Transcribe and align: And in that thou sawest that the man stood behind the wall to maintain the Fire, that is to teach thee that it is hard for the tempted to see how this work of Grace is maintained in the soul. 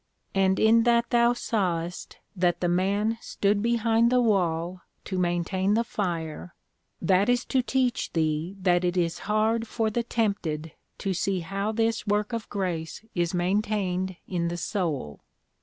And 0.33 0.59
in 0.59 0.81
that 0.85 1.11
thou 1.11 1.33
sawest 1.33 2.17
that 2.35 2.59
the 2.59 2.67
man 2.67 3.19
stood 3.21 3.61
behind 3.61 4.11
the 4.11 4.19
wall 4.19 4.81
to 5.05 5.19
maintain 5.19 5.75
the 5.75 5.83
Fire, 5.83 6.55
that 6.99 7.29
is 7.29 7.45
to 7.45 7.61
teach 7.61 8.11
thee 8.13 8.55
that 8.59 8.83
it 8.83 8.97
is 8.97 9.19
hard 9.29 9.67
for 9.67 9.91
the 9.91 10.01
tempted 10.01 10.71
to 10.97 11.13
see 11.13 11.41
how 11.41 11.71
this 11.71 12.07
work 12.07 12.33
of 12.33 12.49
Grace 12.49 13.05
is 13.13 13.35
maintained 13.35 14.15
in 14.27 14.47
the 14.47 14.57
soul. 14.57 15.21